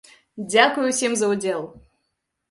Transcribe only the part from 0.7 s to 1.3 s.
усім за